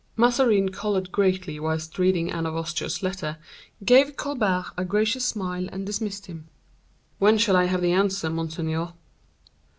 Mazarin 0.17 0.69
colored 0.69 1.11
greatly 1.11 1.59
whilst 1.59 1.99
reading 1.99 2.31
Anne 2.31 2.47
of 2.47 2.55
Austria's 2.55 3.03
letter, 3.03 3.37
gave 3.85 4.17
Colbert 4.17 4.71
a 4.75 4.83
gracious 4.83 5.23
smile 5.25 5.69
and 5.71 5.85
dismissed 5.85 6.25
him. 6.25 6.47
"When 7.19 7.37
shall 7.37 7.55
I 7.55 7.65
have 7.65 7.81
the 7.83 7.91
answer, 7.91 8.31
monseigneur?" 8.31 8.93